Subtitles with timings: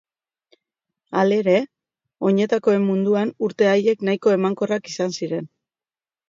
[1.19, 1.53] Halere,
[2.29, 5.49] oinetakoen munduan urte haiek nahiko emankorrak izan ziren.